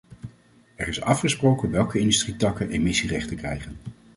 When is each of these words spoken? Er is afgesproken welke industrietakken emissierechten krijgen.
Er 0.75 0.87
is 0.87 1.01
afgesproken 1.01 1.71
welke 1.71 1.99
industrietakken 1.99 2.69
emissierechten 2.69 3.37
krijgen. 3.37 3.77